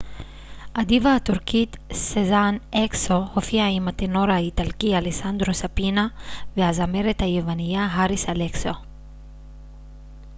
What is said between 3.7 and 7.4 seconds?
הטנור האיטלקי אלסנדרו ספינה והזמרת